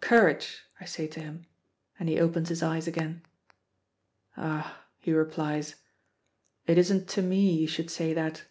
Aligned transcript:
"Courage!" 0.00 0.62
I 0.80 0.84
say 0.84 1.08
to 1.08 1.18
him, 1.18 1.44
and 1.98 2.08
he 2.08 2.20
opens 2.20 2.50
his 2.50 2.62
eyes 2.62 2.86
again. 2.86 3.22
"Ah!" 4.36 4.84
he 5.00 5.12
replies, 5.12 5.74
"it 6.68 6.78
isn't 6.78 7.08
to 7.08 7.22
me 7.22 7.50
you 7.62 7.66
should 7.66 7.90
say 7.90 8.14
that. 8.14 8.44